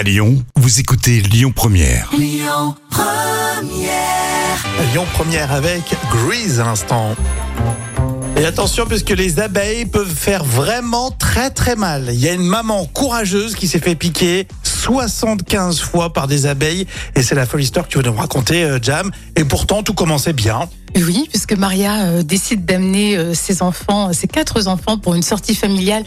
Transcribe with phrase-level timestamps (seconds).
[0.00, 2.08] À Lyon, vous écoutez Lyon Première.
[2.16, 2.74] Lyon
[5.12, 7.14] Première avec Grease à l'instant.
[8.38, 12.08] Et attention, puisque les abeilles peuvent faire vraiment très très mal.
[12.14, 16.86] Il y a une maman courageuse qui s'est fait piquer 75 fois par des abeilles.
[17.14, 19.10] Et c'est la folle histoire que tu veux nous raconter, euh, Jam.
[19.36, 20.60] Et pourtant, tout commençait bien.
[20.96, 25.54] Oui, puisque Maria euh, décide d'amener euh, ses enfants, ses quatre enfants, pour une sortie
[25.54, 26.04] familiale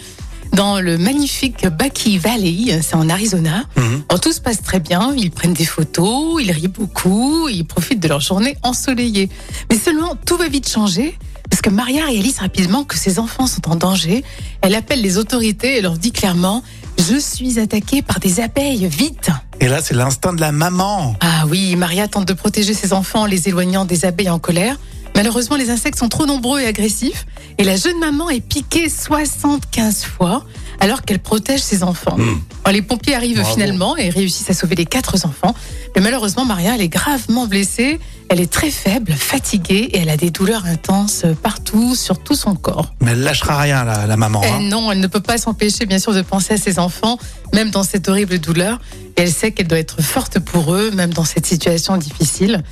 [0.53, 3.63] dans le magnifique Bucky Valley, c'est en Arizona.
[3.75, 4.03] Mhm.
[4.09, 7.99] Alors, tout se passe très bien, ils prennent des photos, ils rient beaucoup, ils profitent
[7.99, 9.29] de leur journée ensoleillée.
[9.69, 11.17] Mais seulement, tout va vite changer.
[11.49, 14.23] Parce que Maria réalise rapidement que ses enfants sont en danger.
[14.61, 16.63] Elle appelle les autorités et leur dit clairement
[16.97, 21.15] Je suis attaquée par des abeilles, vite Et là, c'est l'instinct de la maman.
[21.19, 24.77] Ah oui, Maria tente de protéger ses enfants en les éloignant des abeilles en colère.
[25.15, 27.25] Malheureusement, les insectes sont trop nombreux et agressifs.
[27.57, 30.43] Et la jeune maman est piquée 75 fois
[30.79, 32.17] alors qu'elle protège ses enfants.
[32.63, 33.53] Alors, les pompiers arrivent Bravo.
[33.53, 35.53] finalement et réussissent à sauver les quatre enfants.
[35.95, 37.99] Mais malheureusement, Maria, elle est gravement blessée.
[38.29, 42.55] Elle est très faible, fatiguée et elle a des douleurs intenses partout, sur tout son
[42.55, 42.93] corps.
[42.99, 44.41] Mais elle lâchera rien, la, la maman.
[44.43, 44.59] Eh hein.
[44.63, 47.19] non, elle ne peut pas s'empêcher, bien sûr, de penser à ses enfants,
[47.53, 48.81] même dans cette horrible douleur.
[49.17, 52.63] Et elle sait qu'elle doit être forte pour eux, même dans cette situation difficile.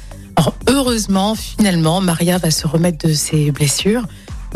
[0.42, 4.02] Alors, heureusement, finalement, Maria va se remettre de ses blessures.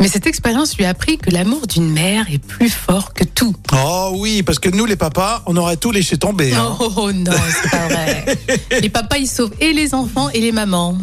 [0.00, 3.54] Mais cette expérience lui a appris que l'amour d'une mère est plus fort que tout.
[3.72, 6.52] Oh oui, parce que nous, les papas, on aurait tout laissé tomber.
[6.52, 6.76] hein.
[6.80, 7.30] Oh, oh, non,
[7.62, 8.24] c'est pas vrai.
[8.82, 10.98] Les papas, ils sauvent et les enfants et les mamans.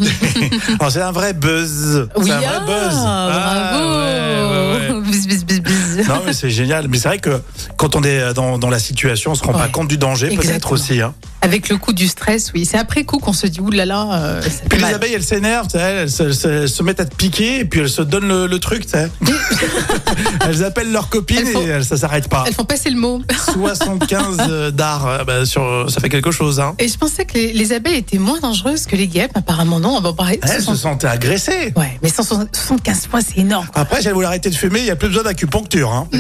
[0.79, 2.09] Alors, c'est un vrai buzz.
[2.17, 2.93] Oui, c'est un vrai ah, buzz.
[2.93, 3.07] bravo.
[3.07, 5.01] Ah, ouais, ouais, ouais.
[5.09, 6.07] Bzz, bzz, bzz, bzz.
[6.09, 6.87] Non, mais c'est génial.
[6.89, 7.41] Mais c'est vrai que
[7.77, 10.73] quand on est dans, dans la situation, on se rend pas compte du danger, peut-être
[10.73, 11.01] aussi.
[11.01, 11.15] Hein.
[11.43, 12.65] Avec le coup du stress, oui.
[12.65, 14.93] C'est après coup qu'on se dit, oulala, euh, ça fait Puis les mal.
[14.95, 17.89] abeilles, elles s'énervent, sais, elles se, se- se mettent à te piquer et puis elles
[17.89, 19.09] se donnent le, le truc, tu sais.
[20.47, 22.45] elles appellent leurs copines Elles font- et elles- ça s'arrête pas.
[22.47, 23.21] Elles font passer le mot.
[23.53, 26.59] 75 euh, d'art, euh, bah, sur, ça fait quelque chose.
[26.59, 26.75] Hein.
[26.79, 29.31] Et je pensais que les, les abeilles étaient moins dangereuses que les guêpes.
[29.35, 29.99] Apparemment, non.
[30.01, 31.73] Bon, pareil, Elles se 60 sentaient agressées.
[31.75, 33.67] Ouais, mais 175 fois, c'est énorme.
[33.75, 35.91] Après, si elles voulaient arrêter de fumer, il n'y a plus besoin d'acupuncture.
[35.91, 36.07] Hein.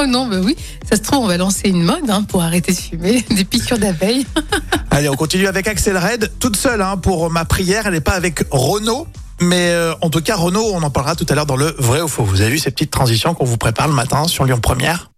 [0.00, 0.56] Oh non, bah oui.
[0.88, 3.24] Ça se trouve, on va lancer une mode hein, pour arrêter de fumer.
[3.30, 4.26] Des piqûres d'abeilles.
[4.90, 7.86] Allez, on continue avec Axel Red, toute seule hein, pour ma prière.
[7.86, 9.06] Elle n'est pas avec Renaud.
[9.40, 12.00] Mais euh, en tout cas, Renaud, on en parlera tout à l'heure dans le vrai
[12.00, 12.24] ou faux.
[12.24, 15.10] Vous avez vu ces petites transitions qu'on vous prépare le matin sur Lyon Première?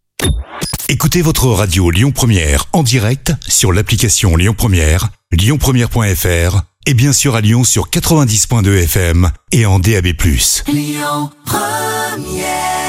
[0.89, 7.37] Écoutez votre radio Lyon Première en direct sur l'application Lyon Première, lyonpremière.fr et bien sûr
[7.37, 10.09] à Lyon sur 90.2 FM et en DAB+.
[10.67, 12.80] Lyon Première